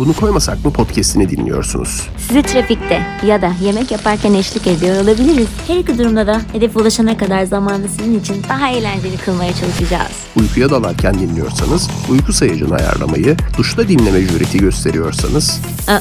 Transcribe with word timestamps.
Bunu 0.00 0.12
koymasak 0.12 0.64
mı 0.64 0.72
podcast'ini 0.72 1.30
dinliyorsunuz. 1.30 2.08
Sizi 2.28 2.42
trafikte 2.42 3.02
ya 3.26 3.42
da 3.42 3.52
yemek 3.64 3.90
yaparken 3.90 4.34
eşlik 4.34 4.66
ediyor 4.66 5.04
olabiliriz. 5.04 5.48
Her 5.66 5.76
iki 5.76 5.98
durumda 5.98 6.26
da 6.26 6.40
hedef 6.52 6.76
ulaşana 6.76 7.16
kadar 7.16 7.44
zamanı 7.44 7.88
sizin 7.88 8.20
için 8.20 8.36
daha 8.48 8.68
eğlenceli 8.70 9.16
kılmaya 9.16 9.52
çalışacağız. 9.54 10.10
Uykuya 10.36 10.70
dalarken 10.70 11.14
dinliyorsanız, 11.14 11.88
uyku 12.10 12.32
sayacını 12.32 12.74
ayarlamayı, 12.74 13.36
duşta 13.58 13.88
dinleme 13.88 14.20
jüreti 14.20 14.58
gösteriyorsanız, 14.58 15.60
Aa, 15.88 15.98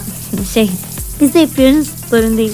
şey, 0.53 0.69
biz 1.21 1.33
de 1.33 1.39
yapıyoruz, 1.39 1.87
sorun 2.09 2.37
değil. 2.37 2.53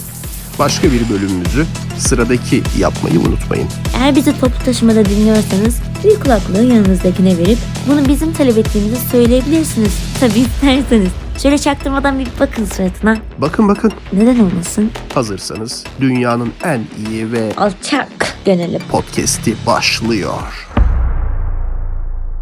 başka 0.59 0.91
bir 0.91 1.09
bölümümüzü 1.09 1.66
sıradaki 1.98 2.64
yapmayı 2.80 3.20
unutmayın. 3.20 3.68
Eğer 4.00 4.16
bizi 4.16 4.39
toplu 4.39 4.66
taşımada 4.66 5.05
dinliyorsanız 5.05 5.75
bir 6.04 6.20
kulaklığı 6.20 6.64
yanınızdakine 6.64 7.38
verip 7.38 7.57
bunu 7.88 8.07
bizim 8.07 8.34
talep 8.34 8.57
ettiğimizi 8.57 8.98
söyleyebilirsiniz. 9.12 9.93
Tabii 10.20 10.39
isterseniz. 10.39 11.25
Şöyle 11.42 11.58
çaktırmadan 11.58 12.20
bir 12.20 12.28
bakın 12.40 12.66
suratına. 12.66 13.18
Bakın 13.38 13.68
bakın, 13.68 13.91
Neden 14.14 14.40
olmasın? 14.40 14.91
hazırsanız 15.14 15.84
dünyanın 16.02 16.54
en 16.64 16.82
iyi 17.09 17.32
ve 17.32 17.54
Alçak 17.58 18.36
dönelim. 18.46 18.82
podcast'i 18.90 19.56
başlıyor. 19.68 20.65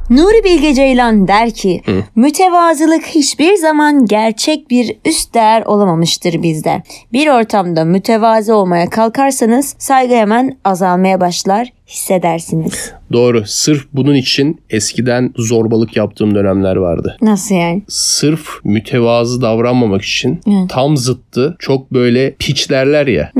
Nuri 0.10 0.44
Bilge 0.44 0.74
Ceylan 0.74 1.28
der 1.28 1.52
ki 1.52 1.82
mütevazılık 2.16 3.06
hiçbir 3.06 3.56
zaman 3.56 4.06
gerçek 4.06 4.70
bir 4.70 4.96
üst 5.06 5.34
değer 5.34 5.62
olamamıştır 5.66 6.44
bizde. 6.44 6.84
Bir 7.14 7.28
ortamda 7.28 7.86
mütevazi 7.86 8.54
olmaya 8.54 8.90
kalkarsanız 8.90 9.76
saygı 9.78 10.14
hemen 10.16 10.58
azalmaya 10.66 11.20
başlar 11.20 11.74
hissedersiniz. 11.88 12.92
Doğru. 13.14 13.44
Sırf 13.46 13.86
bunun 13.94 14.16
için 14.16 14.62
eskiden 14.70 15.34
zorbalık 15.38 15.98
yaptığım 15.98 16.36
dönemler 16.36 16.76
vardı. 16.76 17.18
Nasıl 17.22 17.56
yani? 17.56 17.82
Sırf 17.88 18.48
mütevazı 18.64 19.42
davranmamak 19.42 20.02
için 20.02 20.42
tam 20.70 20.98
zıttı 20.98 21.56
çok 21.60 21.94
böyle 21.94 22.36
piç 22.40 22.70
derler 22.70 23.08
ya 23.08 23.32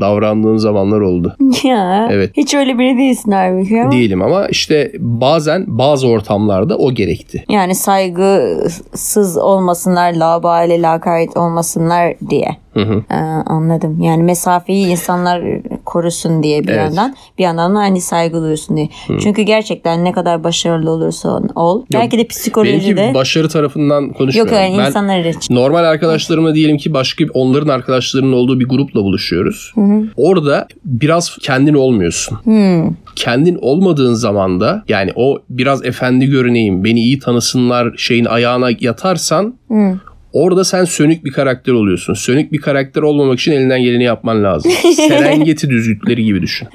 davrandığım 0.00 0.58
zamanlar 0.58 1.00
oldu. 1.00 1.36
Ya 1.64 2.08
Evet. 2.12 2.30
hiç 2.36 2.54
öyle 2.54 2.78
biri 2.78 2.98
değilsin 2.98 3.32
halbuki 3.32 3.82
ama. 3.82 3.92
Değilim 3.92 4.22
ama 4.22 4.46
işte 4.46 4.92
bazen 4.98 5.64
bazı 5.66 6.08
ortamlarda 6.08 6.78
o 6.78 6.92
gerekti. 6.94 7.44
Yani 7.48 7.74
saygısız 7.74 9.38
olmasınlar, 9.38 10.12
labale, 10.12 10.82
lakayt 10.82 11.36
olmasınlar 11.36 12.14
diye. 12.30 12.56
Hı 12.74 12.80
hı. 12.80 13.02
Ee, 13.10 13.14
anladım. 13.46 14.02
Yani 14.02 14.22
mesafeyi 14.22 14.86
insanlar 14.86 15.42
korusun 15.88 16.42
diye 16.42 16.62
bir 16.64 16.68
Evet. 16.68 16.78
yandan. 16.78 17.14
Bir 17.38 17.42
yandan 17.42 17.74
da 17.74 17.78
hani 17.78 18.00
saygı 18.00 18.40
duysun 18.42 18.76
diye. 18.76 18.88
Çünkü 19.22 19.42
gerçekten 19.42 20.04
ne 20.04 20.12
kadar 20.12 20.44
başarılı 20.44 20.90
olursan 20.90 21.48
ol. 21.54 21.84
belki 21.92 22.18
de 22.18 22.26
psikolojide. 22.26 22.96
Benimki 22.96 23.14
başarı 23.14 23.48
tarafından 23.48 24.02
Yok 24.02 24.16
konuşmuyorum. 24.16 24.54
yani 24.54 24.78
ben 24.78 24.86
insanlar 24.86 25.24
için. 25.24 25.54
normal 25.54 25.84
arkadaşlarımla 25.84 26.54
diyelim 26.54 26.76
ki 26.76 26.94
başka 26.94 27.24
onların 27.34 27.68
arkadaşlarının 27.68 28.32
olduğu 28.32 28.60
bir 28.60 28.68
grupla 28.68 29.02
buluşuyoruz. 29.02 29.72
Orada 30.16 30.66
biraz 30.84 31.36
kendin 31.42 31.74
olmuyorsun. 31.74 32.38
Kendin 33.16 33.58
olmadığın 33.60 34.14
zaman 34.14 34.60
da 34.60 34.84
yani 34.88 35.10
o 35.16 35.38
biraz 35.50 35.84
efendi 35.84 36.26
görüneyim, 36.26 36.84
beni 36.84 37.00
iyi 37.00 37.18
tanısınlar 37.18 37.94
şeyin 37.96 38.24
ayağına 38.24 38.68
yatarsan 38.80 39.54
Orada 40.32 40.64
sen 40.64 40.84
sönük 40.84 41.24
bir 41.24 41.30
karakter 41.30 41.72
oluyorsun. 41.72 42.14
Sönük 42.14 42.52
bir 42.52 42.58
karakter 42.58 43.02
olmamak 43.02 43.40
için 43.40 43.52
elinden 43.52 43.82
geleni 43.82 44.04
yapman 44.04 44.44
lazım. 44.44 44.72
Serengeti 44.96 45.70
düzlükleri 45.70 46.24
gibi 46.24 46.42
düşün. 46.42 46.68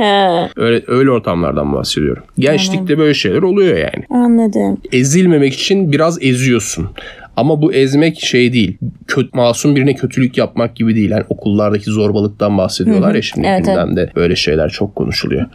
Öyle 0.56 0.84
öyle 0.88 1.12
ortamlardan 1.12 1.74
bahsediyorum. 1.74 2.24
Gençlikte 2.40 2.98
böyle 2.98 3.14
şeyler 3.14 3.42
oluyor 3.42 3.78
yani. 3.78 4.24
anladım. 4.24 4.78
ezilmemek 4.92 5.54
için 5.54 5.92
biraz 5.92 6.24
eziyorsun. 6.24 6.90
Ama 7.38 7.62
bu 7.62 7.74
ezmek 7.74 8.20
şey 8.20 8.54
değil. 8.54 8.78
Kötü, 9.08 9.30
masum 9.34 9.76
birine 9.76 9.96
kötülük 9.96 10.38
yapmak 10.38 10.76
gibi 10.76 10.96
değil. 10.96 11.10
Yani 11.10 11.24
okullardaki 11.30 11.92
zorbalıktan 11.92 12.58
bahsediyorlar 12.58 13.16
ya 13.16 13.22
şimdi 13.22 13.48
Evet, 13.48 13.66
gündemde 13.66 14.12
böyle 14.16 14.36
şeyler 14.36 14.70
çok 14.70 14.96
konuşuluyor. 14.96 15.46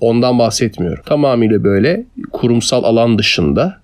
Ondan 0.00 0.38
bahsetmiyorum. 0.38 1.02
Tamamıyla 1.06 1.64
böyle 1.64 2.04
kurumsal 2.32 2.84
alan 2.84 3.18
dışında 3.18 3.76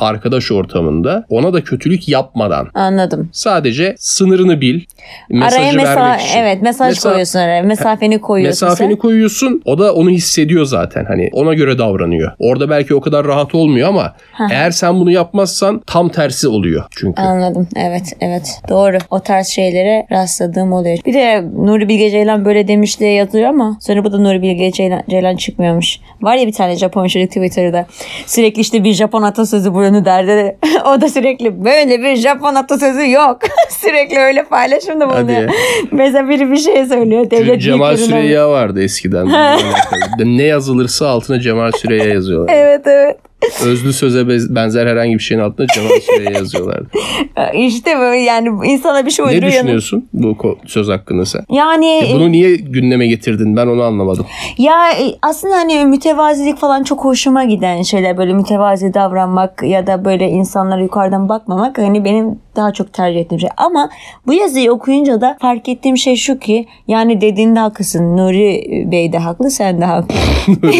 arkadaş 0.00 0.52
ortamında 0.52 1.24
ona 1.28 1.52
da 1.52 1.64
kötülük 1.64 2.08
yapmadan 2.08 2.68
Anladım. 2.74 3.28
sadece 3.32 3.94
sınırını 3.98 4.60
bil. 4.60 4.80
Mesajı 5.30 5.56
Araya 5.56 5.72
mesa 5.72 5.96
vermek 5.96 6.20
için. 6.20 6.38
evet 6.38 6.62
mesaj 6.62 6.96
Mesa- 6.96 7.02
koyuyorsun 7.08 7.38
araya. 7.38 7.62
Mesafeni 7.62 8.20
koyuyorsun 8.20 8.68
Mesafeni 8.68 8.92
sen. 8.92 8.98
koyuyorsun. 8.98 9.62
O 9.64 9.78
da 9.78 9.94
onu 9.94 10.10
hissediyor 10.10 10.64
zaten. 10.64 11.04
Hani 11.04 11.28
ona 11.32 11.54
göre 11.54 11.78
davranıyor. 11.78 12.32
Orada 12.38 12.70
belki 12.70 12.94
o 12.94 13.00
kadar 13.00 13.26
rahat 13.26 13.54
olmuyor 13.54 13.88
ama 13.88 14.14
eğer 14.50 14.70
sen 14.70 15.00
bunu 15.00 15.10
yapmazsan 15.10 15.82
tam 15.86 16.08
tersi 16.08 16.48
oluyor 16.48 16.84
çünkü. 16.90 17.22
Anladım. 17.22 17.68
Evet, 17.76 18.12
evet. 18.20 18.60
Doğru. 18.68 18.98
O 19.10 19.20
tarz 19.20 19.46
şeylere 19.46 20.06
rastladığım 20.12 20.72
oluyor. 20.72 20.98
Bir 21.06 21.14
de 21.14 21.44
Nuri 21.56 21.88
Bilge 21.88 22.10
Ceylan 22.10 22.44
böyle 22.44 22.68
demiş 22.68 23.00
diye 23.00 23.12
yazıyor 23.12 23.48
ama 23.48 23.76
sonra 23.80 24.04
bu 24.04 24.12
da 24.12 24.18
Nuri 24.18 24.42
Bilge 24.42 24.72
Ceylan, 24.72 25.02
Ceylan 25.10 25.36
çıkmıyormuş. 25.36 25.98
Var 26.22 26.36
ya 26.36 26.46
bir 26.46 26.52
tane 26.52 26.76
Japon 26.76 27.06
çocuk 27.08 27.28
Twitter'da. 27.28 27.86
Sürekli 28.26 28.60
işte 28.60 28.84
bir 28.84 28.92
Japon 28.94 29.22
atasözü 29.22 29.51
bu 29.52 29.82
yönü 29.82 30.04
derdi. 30.04 30.56
o 30.86 31.00
da 31.00 31.08
sürekli 31.08 31.64
böyle 31.64 32.02
bir 32.02 32.16
Japon 32.16 32.54
atasözü 32.54 33.10
yok. 33.10 33.38
sürekli 33.70 34.18
öyle 34.18 34.44
paylaşımda 34.44 35.08
bulunuyor. 35.08 35.50
Mesela 35.92 36.28
biri 36.28 36.50
bir 36.50 36.56
şey 36.56 36.86
söylüyor. 36.86 37.30
Devlet 37.30 37.62
Cemal 37.62 37.96
Süreyya 37.96 38.50
vardı 38.50 38.82
eskiden. 38.82 39.28
ne 40.24 40.42
yazılırsa 40.42 41.08
altına 41.08 41.40
Cemal 41.40 41.72
Süreyya 41.72 42.04
yazıyorlar. 42.04 42.54
Evet 42.54 42.86
evet. 42.86 43.16
Özlü 43.66 43.92
söze 43.92 44.28
benzer 44.54 44.86
herhangi 44.86 45.14
bir 45.14 45.22
şeyin 45.22 45.40
altına 45.40 45.66
Cemal 45.66 45.88
Süreyya 46.00 46.30
yazıyorlardı. 46.30 46.88
İşte 47.54 47.98
böyle 47.98 48.20
yani 48.20 48.48
insana 48.66 49.06
bir 49.06 49.10
şey 49.10 49.24
ne 49.24 49.28
uyduruyor. 49.30 49.52
düşünüyorsun 49.52 50.08
bu 50.12 50.36
söz 50.66 50.88
hakkında 50.88 51.26
sen? 51.26 51.44
Yani 51.50 52.10
Bunu 52.14 52.32
niye 52.32 52.56
gündeme 52.56 53.06
getirdin? 53.06 53.56
Ben 53.56 53.66
onu 53.66 53.82
anlamadım. 53.82 54.26
Ya 54.58 54.90
e, 54.92 55.14
aslında 55.22 55.56
hani 55.56 55.84
mütevazilik 55.84 56.58
falan 56.58 56.82
çok 56.82 57.04
hoşuma 57.04 57.44
giden 57.44 57.82
şeyler 57.82 58.16
böyle 58.16 58.32
mütevazi 58.32 58.94
davranmak 58.94 59.62
ya 59.62 59.86
da 59.86 60.04
böyle 60.04 60.28
insanlara 60.28 60.80
yukarıdan 60.82 61.28
bakmamak 61.28 61.78
hani 61.78 62.04
benim 62.04 62.38
daha 62.56 62.72
çok 62.72 62.92
tercih 62.92 63.20
ettiğim 63.20 63.40
şey. 63.40 63.50
Ama 63.56 63.90
bu 64.26 64.32
yazıyı 64.32 64.72
okuyunca 64.72 65.20
da 65.20 65.36
fark 65.40 65.68
ettiğim 65.68 65.96
şey 65.96 66.16
şu 66.16 66.38
ki 66.38 66.66
yani 66.88 67.20
dediğinde 67.20 67.60
haklısın. 67.60 68.16
Nuri 68.16 68.64
Bey 68.92 69.12
de 69.12 69.18
haklı 69.18 69.50
sen 69.50 69.80
de 69.80 69.84
haklı. 69.84 70.14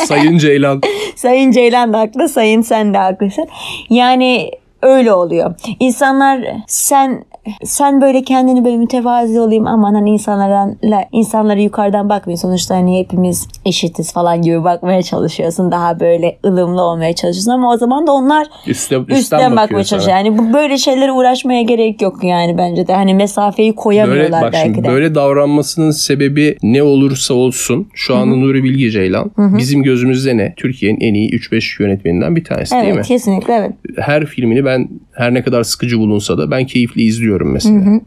Sayın 0.06 0.38
Ceylan. 0.38 0.80
Sayın 1.16 1.50
Ceylan 1.50 1.85
da 1.92 1.98
haklı, 2.00 2.28
Sayın 2.28 2.62
sen 2.62 2.94
de 2.94 2.98
haklısın. 2.98 3.48
Yani 3.90 4.50
öyle 4.82 5.12
oluyor. 5.12 5.54
İnsanlar 5.80 6.46
sen 6.66 7.24
sen 7.64 8.00
böyle 8.00 8.22
kendini 8.22 8.64
böyle 8.64 8.76
mütevazi 8.76 9.40
olayım 9.40 9.66
aman 9.66 9.94
hani 9.94 10.10
insanlardan 10.10 10.76
insanları 11.12 11.60
yukarıdan 11.60 12.08
bakmayın. 12.08 12.36
Sonuçta 12.36 12.76
hani 12.76 12.98
hepimiz 12.98 13.48
eşitiz 13.64 14.12
falan 14.12 14.42
gibi 14.42 14.64
bakmaya 14.64 15.02
çalışıyorsun. 15.02 15.72
Daha 15.72 16.00
böyle 16.00 16.38
ılımlı 16.44 16.82
olmaya 16.82 17.12
çalışıyorsun 17.12 17.50
ama 17.50 17.72
o 17.72 17.76
zaman 17.76 18.06
da 18.06 18.12
onlar 18.12 18.46
Üste, 18.66 18.96
üstten, 18.96 19.14
üstten 19.14 19.56
bakmaya 19.56 19.84
çalışıyor. 19.84 20.16
Yani 20.16 20.38
bu 20.38 20.52
böyle 20.52 20.78
şeylere 20.78 21.12
uğraşmaya 21.12 21.62
gerek 21.62 22.02
yok 22.02 22.24
yani 22.24 22.58
bence 22.58 22.86
de. 22.86 22.94
Hani 22.94 23.14
mesafeyi 23.14 23.68
Böyle, 23.68 23.76
koyamıyorlar 23.76 24.42
bak 24.42 24.52
belki 24.52 24.66
şimdi 24.66 24.84
de. 24.84 24.88
böyle 24.88 25.14
davranmasının 25.14 25.90
sebebi 25.90 26.56
ne 26.62 26.82
olursa 26.82 27.34
olsun 27.34 27.88
şu 27.94 28.16
anda 28.16 28.36
Nuri 28.36 28.64
Bilge 28.64 28.90
Ceylan 28.90 29.30
bizim 29.38 29.82
gözümüzde 29.82 30.36
ne? 30.36 30.54
Türkiye'nin 30.56 31.00
en 31.00 31.14
iyi 31.14 31.30
3-5 31.30 31.82
yönetmeninden 31.82 32.36
bir 32.36 32.44
tanesi 32.44 32.74
değil 32.74 32.84
mi? 32.84 32.92
Evet 32.94 33.06
kesinlikle 33.06 33.54
evet. 33.54 33.72
her 33.96 34.26
filmini 34.26 34.64
ben 34.64 34.88
her 35.12 35.34
ne 35.34 35.42
kadar 35.42 35.62
sıkıcı 35.62 35.98
bulunsa 35.98 36.38
da 36.38 36.50
ben 36.50 36.66
keyifli 36.66 37.02
izliyorum 37.02 37.35
mesela. 37.44 38.00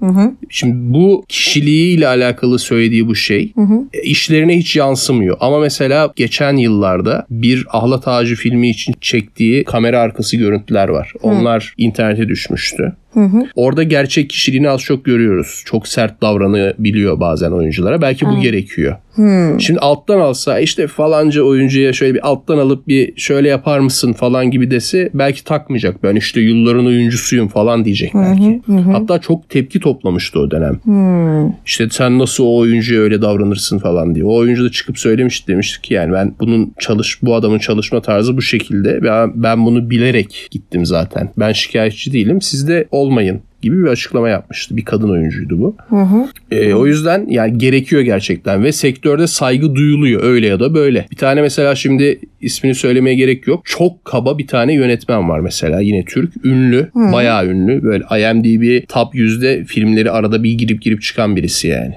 Şimdi 0.50 0.94
bu 0.94 1.26
kişiliğiyle 1.28 2.08
alakalı 2.08 2.60
söylediği 2.60 3.08
bu 3.08 3.16
şey 3.16 3.54
e, 3.94 4.02
işlerine 4.02 4.58
hiç 4.58 4.76
yansımıyor. 4.76 5.38
Ama 5.40 5.60
mesela 5.60 6.14
geçen 6.16 6.58
yıllarda 6.58 7.26
bir 7.30 7.66
Ahlat 7.70 8.08
Ağacı 8.08 8.36
filmi 8.36 8.70
için 8.70 8.96
çektiği 9.02 9.64
kamera 9.64 10.00
arkası 10.00 10.38
görüntüler 10.38 10.90
var. 10.90 11.14
Onlar 11.22 11.74
internete 11.78 12.28
düşmüştü. 12.28 12.94
Orada 13.56 13.84
gerçek 13.84 14.30
kişiliğini 14.30 14.70
az 14.70 14.82
çok 14.82 15.06
görüyoruz. 15.06 15.64
Çok 15.66 15.88
sert 15.88 16.22
davranabiliyor 16.22 17.20
bazen 17.20 17.52
oyunculara. 17.52 18.02
Belki 18.02 18.26
bu 18.26 18.40
gerekiyor. 18.42 18.96
Şimdi 19.60 19.80
alttan 19.80 20.20
alsa 20.20 20.60
işte 20.60 20.88
falanca 20.88 21.42
oyuncuya 21.42 21.94
şöyle 21.94 22.14
bir 22.14 22.28
alttan 22.28 22.58
alıp 22.58 22.88
bir 22.88 23.14
şöyle 23.16 23.48
yapar 23.48 23.80
mısın 23.80 24.14
falan 24.14 24.52
gibi 24.52 24.72
dese 24.72 25.10
belki 25.14 25.44
takmayacak. 25.44 26.04
Ben 26.04 26.16
işte 26.16 26.42
yılların 26.42 26.86
oyuncusuyum 26.86 27.48
falan 27.48 27.86
diyecek 27.86 28.12
belki. 28.16 28.62
Hatta 28.92 29.20
çok 29.20 29.50
tepki 29.50 29.80
toplamıştı 29.80 30.40
o 30.40 30.52
dönem. 30.52 30.80
İşte 31.66 31.88
sen 31.92 32.20
nasıl 32.20 32.44
o 32.44 32.58
oyuncuya 32.58 33.02
öyle 33.02 33.22
davranırsın 33.22 33.80
falan 33.80 34.16
diye. 34.16 34.26
O 34.26 34.36
oyuncu 34.36 34.64
da 34.66 34.72
çıkıp 34.72 35.00
söylemişti 35.00 35.48
demiştik 35.48 35.84
ki 35.84 35.94
yani 35.94 36.14
ben 36.14 36.36
bunun 36.40 36.74
çalış 36.80 37.20
bu 37.22 37.36
adamın 37.36 37.60
çalışma 37.60 38.02
tarzı 38.02 38.38
bu 38.38 38.42
şekilde. 38.42 39.04
Ben, 39.04 39.44
ben 39.44 39.66
bunu 39.66 39.90
bilerek 39.90 40.48
gittim 40.52 40.86
zaten. 40.86 41.30
Ben 41.38 41.52
şikayetçi 41.52 42.14
değilim. 42.14 42.42
Siz 42.42 42.68
de 42.68 42.88
olmayın 43.00 43.42
gibi 43.62 43.84
bir 43.84 43.88
açıklama 43.88 44.30
yapmıştı. 44.30 44.78
Bir 44.78 44.86
kadın 44.86 45.10
oyuncuydu 45.10 45.60
bu. 45.60 45.76
E, 46.52 46.74
o 46.74 46.86
yüzden 46.88 47.26
yani 47.30 47.58
gerekiyor 47.58 48.02
gerçekten 48.02 48.64
ve 48.64 48.72
sektörde 48.72 49.28
saygı 49.28 49.76
duyuluyor 49.76 50.24
öyle 50.24 50.48
ya 50.48 50.60
da 50.60 50.74
böyle. 50.74 51.06
Bir 51.12 51.16
tane 51.16 51.42
mesela 51.42 51.76
şimdi 51.76 52.20
ismini 52.42 52.76
söylemeye 52.76 53.16
gerek 53.16 53.48
yok. 53.48 53.62
Çok 53.66 54.06
kaba 54.06 54.38
bir 54.38 54.48
tane 54.48 54.74
yönetmen 54.74 55.30
var 55.30 55.40
mesela 55.40 55.80
yine 55.82 56.06
Türk. 56.06 56.46
Ünlü, 56.46 56.90
bayağı 56.96 57.48
ünlü. 57.48 57.84
Böyle 57.84 58.04
IMDb 58.04 58.88
top 58.88 59.16
yüzde 59.16 59.64
filmleri 59.64 60.12
arada 60.12 60.44
bir 60.44 60.54
girip 60.54 60.82
girip 60.82 61.02
çıkan 61.02 61.36
birisi 61.36 61.68
yani. 61.68 61.96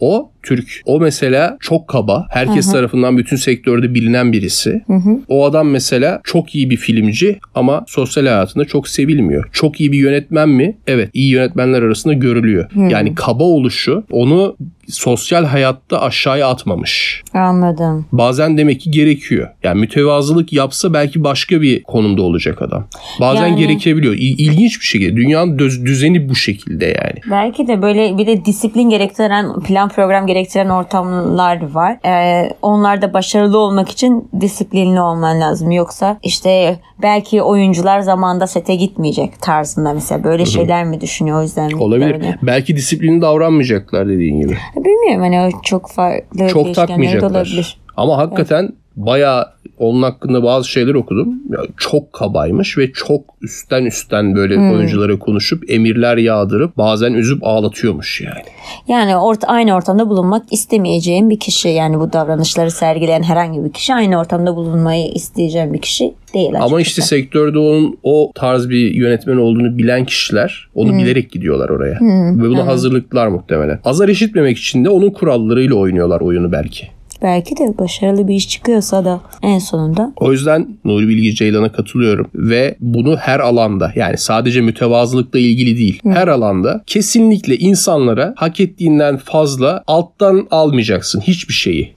O 0.00 0.30
Türk. 0.42 0.82
O 0.84 1.00
mesela 1.00 1.56
çok 1.60 1.88
kaba. 1.88 2.26
Herkes 2.30 2.72
tarafından 2.72 3.18
bütün 3.18 3.36
sektörde 3.36 3.94
bilinen 3.94 4.32
birisi. 4.32 4.82
O 5.28 5.44
adam 5.44 5.68
mesela 5.70 6.20
çok 6.24 6.54
iyi 6.54 6.70
bir 6.70 6.76
filmci 6.76 7.38
ama 7.54 7.84
sosyal 7.88 8.24
hayatında 8.26 8.64
çok 8.64 8.88
sevilmiyor. 8.88 9.48
Çok 9.52 9.80
iyi 9.80 9.92
bir 9.92 9.98
yönetmen 9.98 10.48
mi? 10.48 10.76
Evet. 10.86 11.10
iyi 11.14 11.30
yönetmenler 11.30 11.82
arasında 11.82 12.14
görülüyor. 12.14 12.70
Yani 12.88 13.14
kaba 13.14 13.44
oluşu 13.44 14.04
onu 14.10 14.56
sosyal 14.88 15.44
hayatta 15.44 16.02
aşağıya 16.02 16.48
atmamış. 16.48 17.22
Anladım. 17.34 18.06
Bazen 18.12 18.58
demek 18.58 18.80
ki 18.80 18.90
gerekiyor. 18.90 19.48
Yani 19.62 19.80
mütevazılık 19.80 20.52
yapsa 20.52 20.92
belki 20.92 21.24
başka 21.24 21.62
bir 21.62 21.82
konumda 21.82 22.22
olacak 22.22 22.62
adam. 22.62 22.86
Bazen 23.20 23.46
Yani- 23.46 23.60
gerekebiliyor. 23.60 24.14
İl- 24.14 24.38
İlginç 24.38 24.80
bir 24.80 24.86
şekilde. 24.86 25.16
Dünyanın 25.16 25.58
düz- 25.58 25.84
düzeni 25.86 26.28
bu 26.28 26.34
şekilde 26.34 26.86
yani. 26.86 27.20
Belki 27.30 27.68
de 27.68 27.82
böyle 27.82 28.18
bir 28.18 28.26
de 28.26 28.44
disiplin 28.44 28.90
gerektiren, 28.90 29.60
plan 29.66 29.88
program 29.88 30.26
gerektiren 30.34 30.68
ortamlar 30.68 31.70
var. 31.74 31.98
Ee, 32.06 32.50
onlarda 32.62 33.12
başarılı 33.14 33.58
olmak 33.58 33.88
için 33.88 34.28
disiplinli 34.40 35.00
olman 35.00 35.40
lazım. 35.40 35.70
Yoksa 35.70 36.16
işte 36.22 36.78
belki 37.02 37.42
oyuncular 37.42 38.00
zamanda 38.00 38.46
sete 38.46 38.74
gitmeyecek 38.74 39.42
tarzında 39.42 39.92
mesela 39.92 40.24
böyle 40.24 40.46
şeyler 40.46 40.84
mi 40.84 41.00
düşünüyor 41.00 41.38
o 41.38 41.42
yüzden 41.42 41.70
Olabilir. 41.70 42.14
böyle? 42.14 42.38
Belki 42.42 42.76
disiplinli 42.76 43.22
davranmayacaklar 43.22 44.08
dediğin 44.08 44.40
gibi. 44.40 44.56
Bilmiyorum 44.76 45.20
hani 45.22 45.40
o 45.40 45.62
çok 45.62 45.90
farklı 45.90 46.48
Çok 46.48 46.74
takmayacaklar. 46.74 47.30
olabilir. 47.30 47.80
Ama 47.96 48.16
hakikaten 48.18 48.68
bayağı 48.96 49.46
onun 49.80 50.02
hakkında 50.02 50.42
bazı 50.42 50.68
şeyler 50.68 50.94
okudum. 50.94 51.28
Ya 51.50 51.58
çok 51.76 52.12
kabaymış 52.12 52.78
ve 52.78 52.92
çok 52.92 53.20
üstten 53.42 53.84
üstten 53.84 54.34
böyle 54.34 54.56
Hmm. 54.56 54.70
oyunculara 54.72 55.18
konuşup 55.18 55.70
emirler 55.70 56.16
yağdırıp 56.16 56.76
bazen 56.78 57.12
üzüp 57.12 57.38
ağlatıyormuş 57.42 58.20
yani. 58.20 58.42
Yani 58.88 59.16
orta, 59.16 59.46
aynı 59.48 59.74
ortamda 59.74 60.08
bulunmak 60.08 60.42
istemeyeceğim 60.52 61.30
bir 61.30 61.38
kişi 61.38 61.68
yani 61.68 61.98
bu 62.00 62.12
davranışları 62.12 62.70
sergileyen 62.70 63.22
herhangi 63.22 63.64
bir 63.64 63.72
kişi 63.72 63.94
aynı 63.94 64.18
ortamda 64.20 64.56
bulunmayı 64.56 65.12
isteyeceğim 65.12 65.74
bir 65.74 65.80
kişi 65.80 66.14
değil 66.34 66.48
Ama 66.54 66.56
açıkçası. 66.76 66.80
işte 66.80 67.02
sektörde 67.02 67.58
onun 67.58 67.98
o 68.02 68.32
tarz 68.34 68.68
bir 68.70 68.94
yönetmen 68.94 69.36
olduğunu 69.36 69.78
bilen 69.78 70.04
kişiler 70.04 70.68
onu 70.74 70.98
bilerek 70.98 71.30
gidiyorlar 71.32 71.68
oraya. 71.68 71.94
Ve 72.36 72.48
buna 72.48 72.66
hazırlıklar 72.66 73.28
muhtemelen. 73.28 73.78
Azar 73.84 74.08
işitmemek 74.08 74.58
için 74.58 74.84
de 74.84 74.88
onun 74.90 75.10
kurallarıyla 75.10 75.74
oynuyorlar 75.74 76.20
oyunu 76.20 76.52
belki. 76.52 76.86
Belki 77.22 77.56
de 77.56 77.78
başarılı 77.78 78.28
bir 78.28 78.34
iş 78.34 78.48
çıkıyorsa 78.48 79.04
da 79.04 79.20
en 79.42 79.58
sonunda 79.58 80.12
O 80.16 80.32
yüzden 80.32 80.68
Nuri 80.84 81.08
Bilge 81.08 81.32
Ceylan'a 81.34 81.72
katılıyorum 81.72 82.26
ve 82.34 82.76
bunu 82.80 83.16
her 83.16 83.40
alanda 83.40 83.92
yani 83.96 84.18
sadece 84.18 84.60
mütevazılıkla 84.60 85.38
ilgili 85.38 85.78
değil 85.78 86.00
her 86.04 86.28
alanda 86.28 86.82
kesinlikle 86.86 87.56
insanlara 87.58 88.34
hak 88.36 88.60
ettiğinden 88.60 89.16
fazla 89.16 89.82
alttan 89.86 90.46
almayacaksın 90.50 91.20
hiçbir 91.20 91.54
şeyi. 91.54 91.94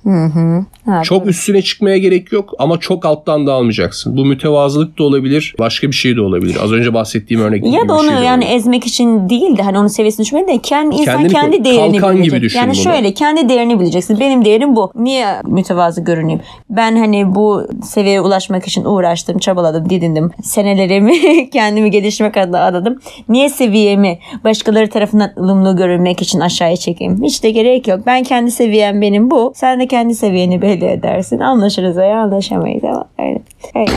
Ha, 0.86 1.02
Çok 1.04 1.28
üstüne 1.28 1.62
çıkmaya 1.62 1.98
gerek 1.98 2.32
yok 2.32 2.54
ama 2.60 2.80
çok 2.80 3.06
alttan 3.06 3.48
da 3.48 3.54
almayacaksın. 3.54 4.18
Bu 4.18 4.26
mütevazılık 4.26 5.00
da 5.00 5.04
olabilir 5.04 5.56
başka 5.60 5.88
bir 5.88 5.94
şey 5.96 6.16
de 6.16 6.22
olabilir. 6.22 6.58
Az 6.64 6.72
önce 6.72 6.94
bahsettiğim 6.94 7.44
örnek 7.44 7.66
ya 7.74 7.90
da 7.90 7.94
onu 7.94 8.12
yani 8.24 8.44
ezmek 8.46 8.86
için 8.86 9.30
değil 9.30 9.58
de 9.58 9.62
hani 9.62 9.78
onun 9.80 9.88
seviyesine 9.88 10.26
düşmedi 10.26 10.48
de 10.48 10.58
kendi 10.64 10.96
insan 10.96 11.06
Kendini 11.18 11.34
kendi 11.34 11.64
değerini 11.64 11.98
kalkan 11.98 12.16
bilecek. 12.18 12.34
gibi 12.34 12.42
düşün 12.42 12.60
yani 12.60 12.68
bunu. 12.74 12.76
şöyle 12.84 13.14
kendi 13.14 13.50
değerini 13.50 13.80
bileceksin. 13.80 14.20
Benim 14.20 14.46
değerim 14.46 14.76
bu. 14.76 14.92
Niye 14.96 15.13
mütevazı 15.44 16.02
görüneyim? 16.02 16.42
Ben 16.70 16.96
hani 16.96 17.36
bu 17.36 17.68
seviyeye 17.84 18.22
ulaşmak 18.22 18.68
için 18.68 18.86
uğraştım, 18.86 19.38
çabaladım, 19.40 19.90
didindim. 19.90 20.32
Senelerimi 20.44 21.50
kendimi 21.54 21.92
geliştirmek 21.92 22.38
adına 22.38 22.66
adadım. 22.66 23.00
Niye 23.30 23.50
seviyemi 23.50 24.20
başkaları 24.44 24.90
tarafından 24.90 25.32
ılımlı 25.38 25.76
görünmek 25.78 26.22
için 26.22 26.40
aşağıya 26.40 26.78
çekeyim? 26.78 27.24
Hiç 27.24 27.44
de 27.44 27.52
gerek 27.52 27.88
yok. 27.88 28.00
Ben 28.06 28.24
kendi 28.24 28.52
seviyem 28.52 29.02
benim 29.02 29.32
bu. 29.32 29.54
Sen 29.56 29.80
de 29.80 29.88
kendi 29.88 30.16
seviyeni 30.16 30.62
belli 30.62 30.86
edersin. 30.86 31.40
Anlaşırız 31.40 31.98
veya 31.98 32.20
anlaşamayız 32.20 32.84
ama 32.84 33.06
öyle. 33.20 33.42
öyle. 33.76 33.92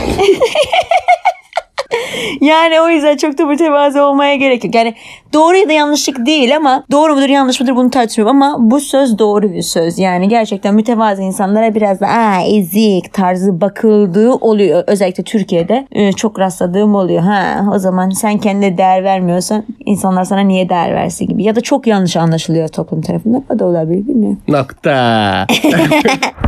Yani 2.41 2.81
o 2.81 2.89
yüzden 2.89 3.17
çok 3.17 3.37
da 3.37 3.45
mütevazı 3.45 4.03
olmaya 4.03 4.35
gerek 4.35 4.63
yok. 4.63 4.75
Yani 4.75 4.93
doğru 5.33 5.57
ya 5.57 5.69
da 5.69 5.73
yanlışlık 5.73 6.25
değil 6.25 6.55
ama 6.55 6.83
doğru 6.91 7.15
mudur 7.15 7.29
yanlış 7.29 7.59
mıdır 7.59 7.75
bunu 7.75 7.89
tartışmıyorum 7.89 8.41
ama 8.41 8.71
bu 8.71 8.79
söz 8.79 9.19
doğru 9.19 9.53
bir 9.53 9.61
söz. 9.61 9.99
Yani 9.99 10.27
gerçekten 10.27 10.75
mütevazı 10.75 11.21
insanlara 11.21 11.75
biraz 11.75 12.01
da 12.01 12.07
aa 12.07 12.41
ezik 12.41 13.13
tarzı 13.13 13.61
bakıldığı 13.61 14.33
oluyor. 14.33 14.83
Özellikle 14.87 15.23
Türkiye'de 15.23 15.87
e, 15.91 16.11
çok 16.11 16.39
rastladığım 16.39 16.95
oluyor. 16.95 17.21
Ha 17.21 17.65
o 17.73 17.79
zaman 17.79 18.09
sen 18.09 18.37
kendine 18.37 18.77
değer 18.77 19.03
vermiyorsan 19.03 19.63
insanlar 19.85 20.23
sana 20.23 20.41
niye 20.41 20.69
değer 20.69 20.95
versin 20.95 21.27
gibi. 21.27 21.43
Ya 21.43 21.55
da 21.55 21.61
çok 21.61 21.87
yanlış 21.87 22.17
anlaşılıyor 22.17 22.67
toplum 22.67 23.01
tarafından. 23.01 23.43
O 23.55 23.59
da 23.59 23.65
olabilir 23.65 24.07
bilmiyorum. 24.07 24.39
Nokta. 24.47 25.47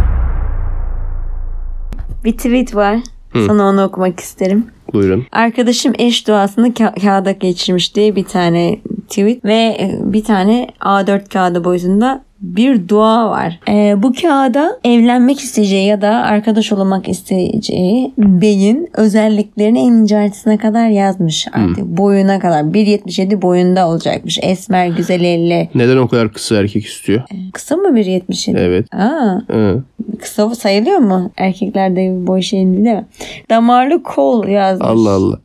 Bir 2.23 2.37
tweet 2.37 2.75
var. 2.75 2.97
Sana 3.33 3.63
onu 3.69 3.83
okumak 3.83 4.19
isterim. 4.19 4.65
Buyurun. 4.93 5.25
Arkadaşım 5.31 5.93
eş 5.99 6.27
duasını 6.27 6.67
ka- 6.67 7.01
kağıda 7.01 7.31
geçirmiş 7.31 7.95
diye 7.95 8.15
bir 8.15 8.23
tane 8.23 8.79
tweet 9.09 9.45
ve 9.45 9.55
e, 9.79 9.99
bir 10.03 10.23
tane 10.23 10.67
A4 10.81 11.29
kağıdı 11.29 11.63
boyutunda 11.63 12.21
bir 12.41 12.87
dua 12.89 13.29
var. 13.29 13.59
E, 13.69 14.03
bu 14.03 14.13
kağıda 14.21 14.79
evlenmek 14.83 15.39
isteyeceği 15.39 15.87
ya 15.87 16.01
da 16.01 16.09
arkadaş 16.09 16.71
olmak 16.71 17.09
isteyeceği 17.09 18.13
beyin 18.17 18.89
özelliklerini 18.93 19.79
en 19.79 19.85
ince 19.93 20.17
ayrıntısına 20.17 20.57
kadar 20.57 20.89
yazmış 20.89 21.47
artık. 21.53 21.85
Boyuna 21.85 22.39
kadar. 22.39 22.61
1.77 22.63 23.41
boyunda 23.41 23.87
olacakmış. 23.87 24.39
Esmer, 24.41 24.87
güzel 24.87 25.21
elli. 25.21 25.69
Neden 25.75 25.97
o 25.97 26.07
kadar 26.07 26.33
kısa 26.33 26.55
erkek 26.55 26.85
istiyor? 26.85 27.21
Kısa 27.53 27.75
mı 27.75 27.99
1.77? 27.99 28.59
Evet. 28.59 28.93
Aa, 28.93 29.41
Hı. 29.53 29.83
kısa 30.21 30.55
sayılıyor 30.55 30.97
mu? 30.97 31.31
Erkeklerde 31.37 32.27
boy 32.27 32.41
şeyini 32.41 32.85
değil 32.85 32.95
mi? 32.95 33.05
Damarlı 33.49 34.03
kol 34.03 34.47
yazmış. 34.47 34.87
Allah 34.89 35.09
Allah. 35.09 35.39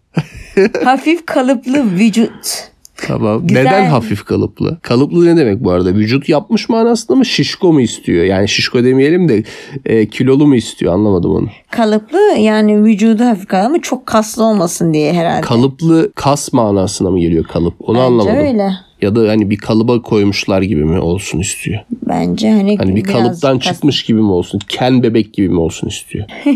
Hafif 0.84 1.26
kalıplı 1.26 1.84
vücut. 1.84 2.73
Tamam. 3.06 3.46
Güzel. 3.46 3.60
Neden 3.64 3.84
hafif 3.84 4.24
kalıplı? 4.24 4.78
Kalıplı 4.82 5.26
ne 5.26 5.36
demek 5.36 5.64
bu 5.64 5.70
arada? 5.70 5.94
Vücut 5.94 6.28
yapmış 6.28 6.68
manasında 6.68 7.16
mı? 7.16 7.24
Şişko 7.26 7.72
mu 7.72 7.80
istiyor? 7.80 8.24
Yani 8.24 8.48
şişko 8.48 8.84
demeyelim 8.84 9.28
de 9.28 9.42
e, 9.86 10.06
kilolu 10.08 10.46
mu 10.46 10.56
istiyor? 10.56 10.94
Anlamadım 10.94 11.30
onu. 11.34 11.48
Kalıplı 11.70 12.18
yani 12.38 12.84
vücudu 12.84 13.24
hafif 13.24 13.46
kalıplı 13.48 13.66
ama 13.68 13.82
çok 13.82 14.06
kaslı 14.06 14.44
olmasın 14.44 14.94
diye 14.94 15.12
herhalde. 15.12 15.40
Kalıplı 15.40 16.12
kas 16.14 16.52
manasına 16.52 17.10
mı 17.10 17.20
geliyor 17.20 17.44
kalıp? 17.44 17.74
Onu 17.80 17.96
Bence 17.98 18.06
anlamadım. 18.06 18.36
öyle. 18.46 18.70
Ya 19.02 19.14
da 19.16 19.28
hani 19.28 19.50
bir 19.50 19.56
kalıba 19.56 20.02
koymuşlar 20.02 20.62
gibi 20.62 20.84
mi 20.84 20.98
olsun 21.00 21.38
istiyor? 21.38 21.80
Bence 22.08 22.50
hani, 22.50 22.76
Hani 22.76 22.96
bir 22.96 23.02
kalıptan 23.04 23.58
kas- 23.58 23.62
çıkmış 23.74 24.02
gibi 24.02 24.20
mi 24.20 24.30
olsun? 24.30 24.60
Ken 24.68 25.02
bebek 25.02 25.34
gibi 25.34 25.48
mi 25.48 25.60
olsun 25.60 25.88
istiyor? 25.88 26.24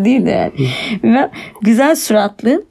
o 0.00 0.04
değil 0.04 0.26
de 0.26 0.30
yani. 0.30 0.52
Güzel 1.62 1.96
suratlı, 1.96 2.62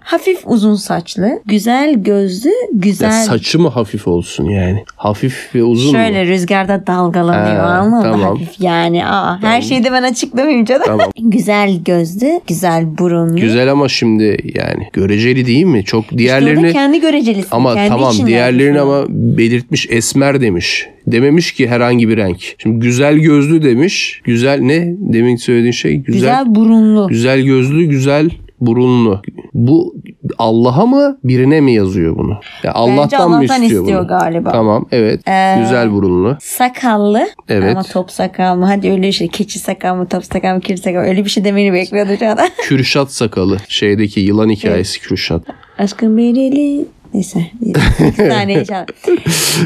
hafif 0.00 0.38
uzun 0.46 0.74
saçlı, 0.74 1.28
güzel 1.46 1.94
gözlü, 2.02 2.48
Ya 2.48 2.54
güzel 2.72 3.24
saçı 3.24 3.58
mı 3.58 3.68
hafif 3.68 4.08
olsun 4.08 4.44
yani? 4.48 4.84
Hafif 4.96 5.50
ve 5.54 5.62
uzun 5.64 5.92
Şöyle 5.92 6.24
mu? 6.24 6.30
rüzgarda 6.30 6.86
dalgalanıyor 6.86 7.64
Ha, 7.64 7.84
mı? 7.84 8.00
tamam. 8.02 8.20
Hafif 8.20 8.60
yani. 8.60 9.06
Aa, 9.06 9.42
her 9.42 9.62
şeyi 9.62 9.84
de 9.84 9.92
ben 9.92 10.02
açıklamayayım 10.02 10.64
canım. 10.64 10.82
Tamam. 10.86 11.10
güzel 11.18 11.82
gözlü, 11.84 12.40
güzel 12.46 12.98
burunlu. 12.98 13.36
Güzel 13.40 13.70
ama 13.72 13.88
şimdi 13.88 14.36
yani 14.54 14.88
göreceli 14.92 15.46
değil 15.46 15.64
mi? 15.64 15.84
Çok 15.84 16.04
İşte 16.04 16.18
diğerlerini 16.18 16.72
kendi 16.72 17.00
görecelisin. 17.00 17.48
ama 17.50 17.74
kendi 17.74 17.88
tamam 17.88 18.14
diğerlerini 18.26 18.80
ama 18.80 19.04
belirtmiş 19.08 19.86
esmer 19.90 20.40
demiş. 20.40 20.86
Dememiş 21.06 21.52
ki 21.52 21.68
herhangi 21.68 22.08
bir 22.08 22.16
renk. 22.16 22.38
Şimdi 22.58 22.78
güzel 22.80 23.16
gözlü 23.18 23.62
demiş. 23.62 24.20
Güzel 24.24 24.60
ne? 24.60 24.94
Demin 24.98 25.36
söylediğin 25.36 25.72
şey 25.72 25.96
güzel. 25.96 26.12
Güzel 26.20 26.54
burunlu. 26.54 27.08
Güzel 27.08 27.40
gözlü, 27.40 27.84
güzel 27.84 28.30
burunlu. 28.66 29.22
Bu 29.54 29.94
Allah'a 30.38 30.86
mı 30.86 31.18
birine 31.24 31.60
mi 31.60 31.72
yazıyor 31.74 32.18
bunu? 32.18 32.40
Ya 32.62 32.72
Allah'tan 32.72 33.30
mı 33.30 33.36
Allah'tan 33.36 33.62
istiyor, 33.62 33.82
istiyor 33.82 34.00
bunu? 34.00 34.08
galiba. 34.08 34.48
Ee, 34.48 34.52
Tamam 34.52 34.86
evet. 34.92 35.20
güzel 35.58 35.92
burunlu. 35.92 36.36
Sakallı 36.40 37.28
Evet. 37.48 37.70
ama 37.76 37.82
top 37.82 38.10
sakal 38.10 38.56
mı? 38.56 38.66
Hadi 38.66 38.90
öyle 38.90 39.12
şey 39.12 39.28
keçi 39.28 39.58
sakal 39.58 39.96
mı 39.96 40.06
top 40.08 40.24
sakal 40.24 40.54
mı 40.54 40.60
kir 40.60 40.76
sakal 40.76 40.98
mı? 41.00 41.06
öyle 41.06 41.24
bir 41.24 41.30
şey 41.30 41.44
demeni 41.44 41.72
bekliyordum 41.72 42.16
şu 42.18 42.28
anda. 42.28 42.48
Kürşat 42.62 43.12
sakalı. 43.12 43.56
Şeydeki 43.68 44.20
yılan 44.20 44.48
hikayesi 44.50 45.00
Kürşat. 45.00 45.42
Aşkın 45.78 46.16
bereli. 46.16 46.84
Neyse. 47.14 47.40
Bir 47.60 47.74
saniye 48.30 48.64
çal. 48.64 48.84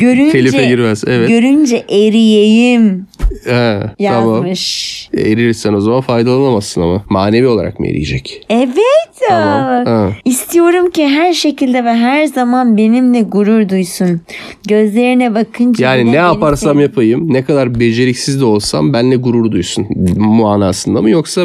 Görünce, 0.01 0.33
Telife 0.33 0.67
girmez, 0.67 1.05
evet. 1.07 1.29
Görünce 1.29 1.85
eriyeyim. 1.91 3.07
He, 3.45 3.81
tamam. 4.09 4.35
yazmış. 4.35 5.09
Erirsen 5.15 5.73
o 5.73 5.81
zaman 5.81 6.01
faydalanamazsın 6.01 6.81
ama. 6.81 7.03
Manevi 7.11 7.47
olarak 7.47 7.81
mı 7.81 7.87
eriyecek? 7.87 8.47
Evet. 8.51 8.73
Tamam. 9.29 9.85
Ha. 9.87 10.11
İstiyorum 10.25 10.91
ki 10.91 11.09
her 11.09 11.33
şekilde 11.33 11.85
ve 11.85 11.95
her 11.95 12.25
zaman 12.25 12.77
benimle 12.77 13.23
gurur 13.23 13.69
duysun. 13.69 14.21
Gözlerine 14.69 15.35
bakınca 15.35 15.87
Yani 15.87 16.13
ne 16.13 16.17
yaparsam 16.17 16.77
sev- 16.77 16.83
yapayım, 16.83 17.33
ne 17.33 17.45
kadar 17.45 17.81
beceriksiz 17.81 18.41
de 18.41 18.45
olsam 18.45 18.93
benle 18.93 19.17
gurur 19.17 19.51
duysun 19.53 19.87
manasında 20.17 21.03
mı? 21.03 21.11
Yoksa 21.11 21.45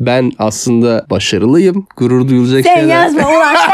ben 0.00 0.32
aslında 0.38 1.06
başarılıyım, 1.10 1.86
gurur 1.96 2.28
duyulacak 2.28 2.64
Sen 2.64 2.74
şeyler. 2.80 3.02
yazma 3.02 3.28
ulan 3.28 3.54
sen 3.54 3.68
yazma. 3.68 3.73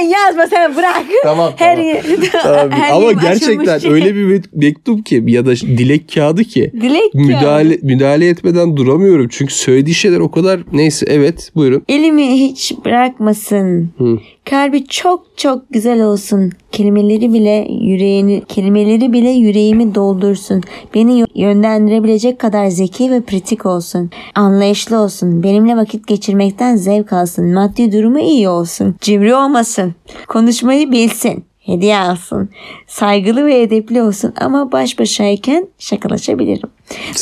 Sen 0.00 0.08
yazma 0.08 0.46
sen 0.46 0.76
bırak. 0.76 1.04
Tamam, 1.22 1.52
Her, 1.56 1.76
tamam. 1.76 1.88
yer- 1.88 2.64
Abi, 2.66 2.74
her 2.74 2.92
ama 2.92 3.12
gerçekten 3.12 3.74
açılmış. 3.76 3.84
öyle 3.94 4.14
bir 4.14 4.24
me- 4.26 4.44
mektup 4.52 5.06
ki 5.06 5.24
ya 5.26 5.46
da 5.46 5.56
dilek 5.56 6.14
kağıdı 6.14 6.44
ki 6.44 6.70
Dilek 6.80 7.14
müdahale 7.14 7.78
müdahale 7.82 8.28
etmeden 8.28 8.76
duramıyorum. 8.76 9.26
Çünkü 9.30 9.54
söylediği 9.54 9.94
şeyler 9.94 10.20
o 10.20 10.30
kadar 10.30 10.60
neyse 10.72 11.06
evet 11.08 11.50
buyurun. 11.54 11.82
Elimi 11.88 12.26
hiç 12.40 12.72
bırakmasın. 12.84 13.90
Hı. 13.98 14.18
Kalbi 14.50 14.86
çok 14.86 15.26
çok 15.36 15.62
güzel 15.70 16.02
olsun. 16.02 16.52
Kelimeleri 16.72 17.32
bile 17.32 17.66
yüreğini 17.82 18.42
kelimeleri 18.48 19.12
bile 19.12 19.30
yüreğimi 19.30 19.94
doldursun. 19.94 20.62
Beni 20.94 21.24
yönlendirebilecek 21.34 22.38
kadar 22.38 22.66
zeki 22.68 23.10
ve 23.10 23.20
pratik 23.20 23.66
olsun. 23.66 24.10
Anlayışlı 24.34 24.98
olsun. 24.98 25.42
Benimle 25.42 25.76
vakit 25.76 26.06
geçirmekten 26.06 26.76
zevk 26.76 27.12
alsın. 27.12 27.54
Maddi 27.54 27.92
durumu 27.92 28.18
iyi 28.20 28.48
olsun. 28.48 28.94
Cimri 29.00 29.34
olmasın. 29.34 29.89
Konuşmayı 30.28 30.92
bilsin. 30.92 31.44
Hediye 31.60 31.96
alsın. 31.98 32.50
Saygılı 32.86 33.46
ve 33.46 33.60
edepli 33.62 34.02
olsun 34.02 34.34
ama 34.40 34.72
baş 34.72 34.98
başayken 34.98 35.68
şakalaşabilirim. 35.78 36.68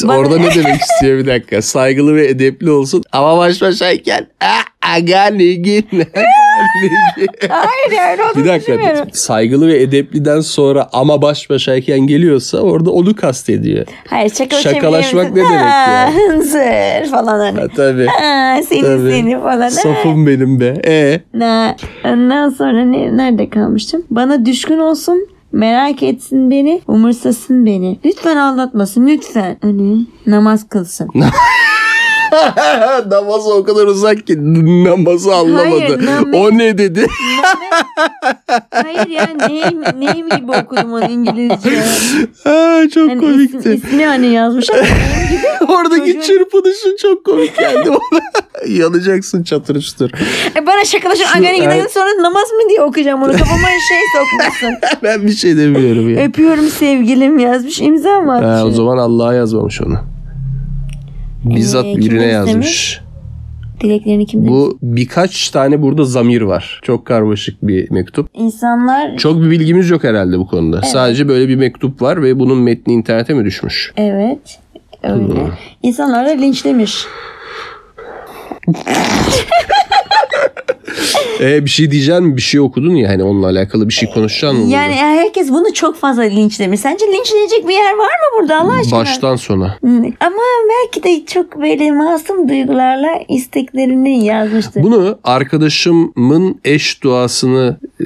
Bana- 0.04 0.18
Orada 0.18 0.38
ne 0.38 0.54
demek 0.54 0.80
istiyor 0.80 1.18
bir 1.18 1.26
dakika? 1.26 1.62
Saygılı 1.62 2.14
ve 2.14 2.28
edepli 2.28 2.70
olsun 2.70 3.02
ama 3.12 3.38
baş 3.38 3.62
başayken 3.62 4.26
"Ah, 4.40 4.64
aga 4.96 5.28
git 5.36 5.86
Hayır 7.48 7.92
yani 7.96 8.20
onu 8.22 8.44
Bir 8.44 8.48
dakika 8.48 9.06
saygılı 9.12 9.68
ve 9.68 9.82
edepliden 9.82 10.40
sonra 10.40 10.88
ama 10.92 11.22
baş 11.22 11.50
başayken 11.50 12.00
geliyorsa 12.00 12.58
orada 12.58 12.90
onu 12.90 13.16
kastediyor. 13.16 13.86
Hayır 14.10 14.30
şakalaşabilir 14.30 14.74
Şakalaşmak 14.74 15.30
ne 15.30 15.36
demek 15.36 15.50
ya? 15.50 16.12
Hınzır 16.14 17.10
falan 17.10 17.38
hani. 17.38 17.60
Ha, 17.60 17.66
tabii. 17.76 18.06
Ha, 18.06 18.60
seni 18.68 18.82
Tabii. 18.82 19.10
seni 19.10 19.40
falan. 19.40 19.68
Safım 19.68 20.26
benim 20.26 20.60
be. 20.60 20.74
E 20.86 21.20
Na, 21.34 21.76
ondan 22.04 22.50
sonra 22.50 22.84
ne, 22.84 23.16
nerede 23.16 23.50
kalmıştım? 23.50 24.02
Bana 24.10 24.46
düşkün 24.46 24.78
olsun. 24.78 25.28
Merak 25.52 26.02
etsin 26.02 26.50
beni, 26.50 26.80
umursasın 26.86 27.66
beni. 27.66 27.98
Lütfen 28.04 28.36
aldatmasın, 28.36 29.06
lütfen. 29.06 29.58
Hani 29.62 30.06
namaz 30.26 30.68
kılsın. 30.68 31.08
namazı 33.10 33.54
o 33.54 33.64
kadar 33.64 33.86
uzak 33.86 34.26
ki 34.26 34.36
namazı 34.84 35.34
anlamadı. 35.34 35.68
Hayır, 35.80 35.98
nam- 36.06 36.36
o 36.36 36.58
ne 36.58 36.78
dedi? 36.78 37.06
Hayır 38.70 39.06
ya 39.08 39.28
neyim, 39.48 39.82
neyim 39.98 40.28
gibi 40.28 40.52
okudum 40.52 40.92
onu 40.92 41.04
İngilizce. 41.10 41.70
ha, 42.44 42.82
çok 42.94 43.10
Hani 43.10 43.20
komikti. 43.20 43.58
isim, 43.58 43.72
ismi 43.72 44.06
hani 44.06 44.26
yazmış. 44.26 44.66
Oradaki 45.68 46.12
çocuğun- 46.12 46.20
çırpınışın 46.22 46.96
çok 47.02 47.24
komik 47.24 47.56
geldi 47.58 47.88
bana. 47.90 48.20
Yanacaksın 48.68 49.42
çatır 49.42 49.80
çutur. 49.80 50.10
E 50.56 50.66
bana 50.66 50.84
şakalaşın 50.84 51.24
Agani 51.36 51.56
gidelim 51.60 51.86
sonra 51.90 52.22
namaz 52.22 52.50
mı 52.52 52.68
diye 52.68 52.82
okuyacağım 52.82 53.22
onu. 53.22 53.32
Kafama 53.32 53.68
şey 53.88 53.98
sokmuşsun. 54.16 54.70
Ben 55.02 55.22
bir 55.26 55.32
şey 55.32 55.56
demiyorum 55.56 56.14
ya. 56.16 56.24
Öpüyorum 56.24 56.68
sevgilim 56.68 57.38
yazmış 57.38 57.80
imza 57.80 58.20
mı 58.20 58.32
Ha, 58.32 58.38
atmış? 58.38 58.72
o 58.72 58.76
zaman 58.76 58.98
Allah'a 58.98 59.34
yazmamış 59.34 59.80
onu. 59.82 59.94
Bizzat 61.44 61.84
Ee, 61.86 61.96
birine 61.96 62.26
yazmış. 62.26 63.00
Dileklerini 63.80 64.26
kim 64.26 64.40
demiş? 64.40 64.50
Bu 64.52 64.78
birkaç 64.82 65.50
tane 65.50 65.82
burada 65.82 66.04
zamir 66.04 66.42
var. 66.42 66.80
Çok 66.82 67.06
karmaşık 67.06 67.62
bir 67.62 67.90
mektup. 67.90 68.30
İnsanlar 68.34 69.16
Çok 69.16 69.42
bir 69.42 69.50
bilgimiz 69.50 69.90
yok 69.90 70.04
herhalde 70.04 70.38
bu 70.38 70.46
konuda. 70.46 70.82
Sadece 70.82 71.28
böyle 71.28 71.48
bir 71.48 71.56
mektup 71.56 72.02
var 72.02 72.22
ve 72.22 72.38
bunun 72.38 72.58
metni 72.58 72.92
internete 72.94 73.34
mi 73.34 73.44
düşmüş? 73.44 73.92
evet 73.96 74.58
öyle. 75.02 75.32
İnsanlar 75.82 76.26
da 76.26 76.30
linçlemiş. 76.30 77.06
E 81.40 81.64
bir 81.64 81.70
şey 81.70 81.90
diyeceksin 81.90 82.24
mi? 82.24 82.36
Bir 82.36 82.42
şey 82.42 82.60
okudun 82.60 82.94
ya 82.94 83.08
hani 83.08 83.22
onunla 83.22 83.46
alakalı 83.46 83.88
bir 83.88 83.92
şey 83.94 84.10
konuşacaksın 84.10 84.60
mı? 84.64 84.72
Yani 84.72 84.94
herkes 84.94 85.50
bunu 85.50 85.74
çok 85.74 85.96
fazla 85.96 86.22
linçlemiş. 86.22 86.80
Sence 86.80 87.04
linçlenecek 87.06 87.68
bir 87.68 87.74
yer 87.74 87.92
var 87.92 88.04
mı 88.06 88.40
burada 88.40 88.60
Allah 88.60 88.72
aşkına? 88.72 88.98
Baştan 88.98 89.36
sona. 89.36 89.76
Hmm, 89.80 90.04
Ama 90.20 90.42
belki 90.70 91.02
de 91.02 91.26
çok 91.26 91.60
böyle 91.60 91.90
masum 91.90 92.48
duygularla 92.48 93.08
isteklerini 93.28 94.24
yazmıştır. 94.24 94.82
Bunu 94.82 95.18
arkadaşımın 95.24 96.60
eş 96.64 97.02
duasını 97.02 97.76
e, 98.00 98.04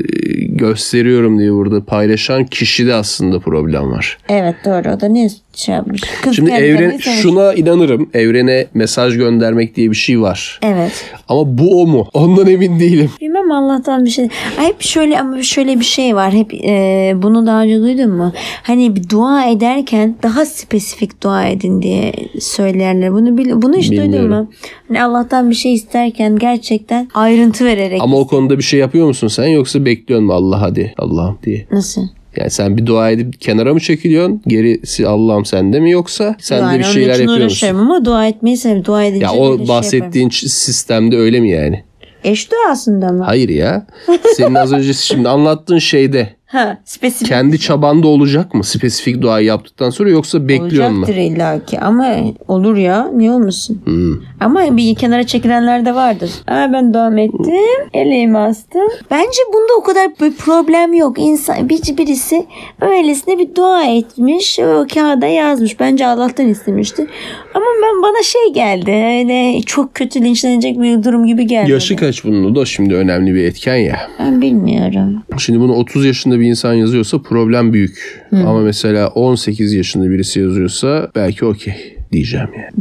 gösteriyorum 0.67 1.39
diye 1.39 1.53
burada 1.53 1.85
paylaşan 1.85 2.45
kişide 2.45 2.95
aslında 2.95 3.39
problem 3.39 3.91
var. 3.91 4.19
Evet 4.29 4.55
doğru 4.65 4.95
o 4.97 5.01
da 5.01 5.09
ne 5.09 5.29
şey 5.55 5.75
yapmış. 5.75 6.01
Kız 6.23 6.37
Şimdi 6.37 6.51
evren 6.51 6.97
şuna 6.99 7.55
inanırım. 7.55 8.11
Evrene 8.15 8.67
mesaj 8.75 9.17
göndermek 9.17 9.77
diye 9.77 9.91
bir 9.91 9.97
şey 9.97 10.21
var. 10.21 10.61
Evet. 10.63 11.05
Ama 11.29 11.59
bu 11.59 11.83
o 11.83 11.87
mu? 11.87 12.09
Ondan 12.15 12.47
emin 12.47 12.81
değilim. 12.81 13.11
Bilmem 13.21 13.53
Allah'tan 13.53 14.05
bir 14.05 14.11
şey. 14.11 14.29
Hep 14.57 14.83
şöyle 14.83 15.21
ama 15.21 15.43
şöyle 15.43 15.81
bir 15.81 15.85
şey 15.85 16.15
var. 16.17 16.33
Hep 16.33 16.55
e, 16.55 17.13
bunu 17.17 17.47
daha 17.47 17.63
önce 17.63 17.79
duydun 17.81 18.11
mu? 18.11 18.33
Hani 18.63 18.97
bir 18.97 19.09
dua 19.09 19.45
ederken 19.45 20.17
daha 20.23 20.47
spesifik 20.47 21.23
dua 21.23 21.47
edin 21.47 21.83
diye 21.83 22.13
söylerler. 22.41 23.13
Bunu 23.13 23.39
bil- 23.39 23.63
bunu 23.63 23.77
hiç 23.77 23.91
duydun 23.91 24.05
Bilmiyorum. 24.05 24.31
mu? 24.31 24.51
Hani 24.89 25.03
Allah'tan 25.03 25.51
bir 25.51 25.55
şey 25.55 25.75
isterken 25.75 26.37
gerçekten 26.39 27.09
ayrıntı 27.15 27.65
vererek. 27.65 28.03
Ama 28.03 28.17
o 28.17 28.27
konuda 28.27 28.59
bir 28.59 28.63
şey 28.63 28.81
yapıyor 28.81 29.07
musun 29.07 29.29
sen 29.29 29.47
yoksa 29.47 29.85
bekliyorsun 29.85 30.27
mu 30.27 30.33
Allah 30.33 30.52
hadi 30.61 30.95
Allah'ım 30.99 31.39
diye. 31.43 31.67
Nasıl? 31.71 32.03
Yani 32.37 32.51
sen 32.51 32.77
bir 32.77 32.87
dua 32.87 33.11
edip 33.11 33.41
kenara 33.41 33.75
mı 33.75 33.81
çekiliyorsun? 33.81 34.43
Gerisi 34.47 35.07
Allah'ım 35.09 35.45
sende 35.45 35.81
mi 35.81 35.91
yoksa 35.91 36.37
sen 36.39 36.59
de 36.59 36.63
Yani 36.63 36.79
bir 36.79 36.85
onun 36.85 36.93
şeyler 36.93 37.19
yapıyor 37.21 37.45
musun? 37.45 37.67
ama 37.69 38.05
dua 38.05 38.27
etmeyi 38.27 38.57
seviyorum. 38.57 38.85
Dua 38.85 39.05
edince 39.05 39.25
Ya 39.25 39.33
o 39.33 39.59
şey 39.59 39.69
bahsettiğin 39.69 40.29
ç- 40.29 40.49
sistemde 40.49 41.17
öyle 41.17 41.41
mi 41.41 41.51
yani? 41.51 41.85
Eş 42.25 42.51
duasında 42.51 43.09
mı? 43.09 43.25
Hayır 43.25 43.49
ya. 43.49 43.87
Senin 44.37 44.55
az 44.55 44.73
önce 44.73 44.93
şimdi 44.93 45.29
anlattığın 45.29 45.79
şeyde 45.79 46.29
Ha, 46.53 46.79
spesifik 46.85 47.29
kendi 47.29 47.59
çabanda 47.59 48.09
olacak 48.09 48.55
mı 48.55 48.65
spesifik 48.65 49.23
duayı 49.23 49.47
yaptıktan 49.47 49.91
sonra 49.91 50.11
yoksa 50.11 50.49
bekliyor 50.49 50.91
mu? 50.91 50.99
olacaktır 50.99 51.23
illaki 51.23 51.81
ama 51.81 52.17
olur 52.49 52.77
ya 52.77 53.11
niye 53.15 53.31
olmasın? 53.31 53.83
Hmm. 53.85 54.15
Ama 54.41 54.77
bir 54.77 54.95
kenara 54.95 55.27
çekilenler 55.27 55.87
de 55.87 55.95
vardır. 55.95 56.31
Aa, 56.47 56.73
ben 56.73 56.95
devam 56.95 57.19
ettim. 57.19 57.55
Elimi 57.95 58.39
astım. 58.39 58.89
Bence 59.11 59.39
bunda 59.55 59.73
o 59.81 59.83
kadar 59.83 60.11
bir 60.21 60.33
problem 60.33 60.95
yok. 60.95 61.19
İnsan, 61.19 61.69
bir, 61.69 61.97
birisi 61.99 62.47
öylesine 62.81 63.39
bir 63.39 63.55
dua 63.55 63.85
etmiş. 63.85 64.59
O 64.59 64.87
kağıda 64.95 65.27
yazmış. 65.27 65.81
Bence 65.81 66.07
Allah'tan 66.07 66.49
istemişti. 66.49 67.07
Ama 67.55 67.67
ben 67.83 68.03
bana 68.03 68.23
şey 68.23 68.53
geldi. 68.55 68.91
Öyle 68.91 69.63
çok 69.63 69.95
kötü 69.95 70.21
linçlenecek 70.21 70.81
bir 70.81 71.03
durum 71.03 71.27
gibi 71.27 71.47
geldi. 71.47 71.71
Yaşı 71.71 71.97
kaç 71.97 72.25
bunun 72.25 72.55
da 72.55 72.65
şimdi 72.65 72.95
önemli 72.95 73.35
bir 73.35 73.45
etken 73.45 73.77
ya. 73.77 74.01
Ben 74.19 74.43
bilmiyorum. 74.43 75.23
Şimdi 75.39 75.61
bunu 75.61 75.73
30 75.73 76.05
yaşında 76.05 76.42
bir 76.43 76.47
insan 76.47 76.75
yazıyorsa 76.75 77.23
problem 77.23 77.73
büyük. 77.73 78.23
Ama 78.33 78.61
mesela 78.61 79.09
18 79.09 79.73
yaşında 79.73 80.11
birisi 80.11 80.41
yazıyorsa 80.41 81.11
belki 81.15 81.45
okey 81.45 81.99
diyeceğim 82.13 82.49
yani. 82.57 82.73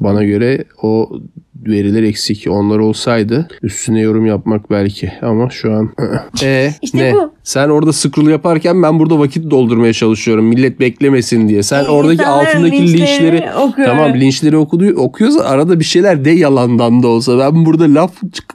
Bana 0.00 0.24
göre 0.24 0.64
o 0.82 1.20
veriler 1.68 2.02
eksik. 2.02 2.46
Onlar 2.50 2.78
olsaydı 2.78 3.48
üstüne 3.62 4.00
yorum 4.00 4.26
yapmak 4.26 4.70
belki 4.70 5.12
ama 5.22 5.50
şu 5.50 5.72
an 5.72 5.90
e 6.42 6.70
İşte 6.82 6.98
ne? 6.98 7.14
bu. 7.14 7.32
Sen 7.44 7.68
orada 7.68 7.92
scroll 7.92 8.28
yaparken 8.28 8.82
ben 8.82 8.98
burada 8.98 9.18
vakit 9.18 9.50
doldurmaya 9.50 9.92
çalışıyorum. 9.92 10.44
Millet 10.44 10.80
beklemesin 10.80 11.48
diye. 11.48 11.62
Sen 11.62 11.84
E, 11.84 11.88
oradaki 11.88 12.26
altındaki 12.26 12.76
linçlerini 12.82 13.00
linçleri 13.00 13.50
okuyorum. 13.58 13.96
tamam 13.96 14.20
linçleri 14.20 14.56
okudu, 14.56 14.86
okuyorsa 14.96 15.40
arada 15.44 15.80
bir 15.80 15.84
şeyler 15.84 16.24
de 16.24 16.30
yalandan 16.30 17.02
da 17.02 17.08
olsa. 17.08 17.38
Ben 17.38 17.66
burada 17.66 17.94
laf 17.94 18.10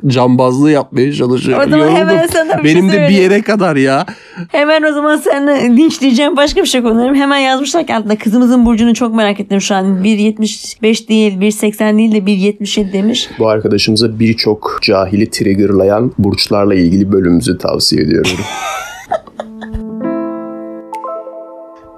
cambazlığı 0.08 0.72
yapmaya 0.72 1.14
çalışıyorum. 1.14 1.64
O 1.68 1.70
zaman 1.72 1.86
Yoruldum. 1.86 1.98
hemen 2.10 2.28
sana 2.28 2.64
bir 2.64 2.70
şey 2.70 2.76
Benim 2.76 2.92
de 2.92 3.08
bir 3.10 3.14
yere 3.16 3.42
kadar 3.42 3.76
ya. 3.76 4.06
Hemen 4.52 4.84
o 4.84 4.94
zaman 4.94 5.18
sen 5.18 5.48
linçleyeceğim 5.78 6.38
başka 6.38 6.62
bir 6.62 6.68
şey 6.68 6.82
konuşalım. 6.82 7.16
Hemen 7.16 7.38
yazmışlar 7.38 7.88
ki 7.88 7.96
altında 7.96 8.18
kızımızın 8.18 8.66
burcunu 8.66 8.94
çok 8.94 9.16
merak 9.16 9.40
ettim 9.40 9.62
şu 9.62 9.76
an. 9.76 9.86
1.75 10.04 11.08
değil 11.08 11.34
1.80 11.38 11.98
değil 11.98 12.12
de 12.12 12.18
1.77 12.18 13.01
demiş. 13.04 13.30
Bu 13.40 13.48
arkadaşımıza 13.48 14.20
birçok 14.20 14.80
cahili 14.82 15.30
triggerlayan 15.30 16.12
burçlarla 16.18 16.76
ilgili 16.76 17.12
bölümümüzü 17.12 17.58
tavsiye 17.58 18.04
ediyorum. 18.04 18.32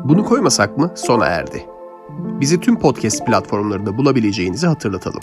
Bunu 0.03 0.25
koymasak 0.25 0.77
mı 0.77 0.91
sona 0.95 1.25
erdi. 1.25 1.65
Bizi 2.41 2.59
tüm 2.59 2.79
podcast 2.79 3.25
platformlarında 3.25 3.97
bulabileceğinizi 3.97 4.67
hatırlatalım. 4.67 5.19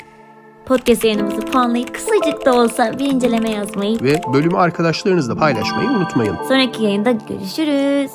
Podcast 0.67 1.05
yayınımızı 1.05 1.41
puanlayıp 1.41 1.95
kısacık 1.95 2.47
da 2.47 2.55
olsa 2.55 2.99
bir 2.99 3.05
inceleme 3.05 3.51
yazmayı. 3.51 3.99
Ve 4.03 4.21
bölümü 4.35 4.57
arkadaşlarınızla 4.57 5.35
paylaşmayı 5.35 5.89
unutmayın. 5.91 6.37
Sonraki 6.49 6.85
yayında 6.85 7.11
görüşürüz. 7.11 8.11